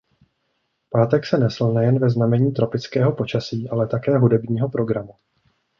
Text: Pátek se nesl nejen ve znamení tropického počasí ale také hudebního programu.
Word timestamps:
Pátek 0.89 1.25
se 1.25 1.37
nesl 1.37 1.73
nejen 1.73 1.99
ve 1.99 2.09
znamení 2.09 2.51
tropického 2.51 3.11
počasí 3.11 3.69
ale 3.69 3.87
také 3.87 4.17
hudebního 4.17 4.69
programu. 4.69 5.13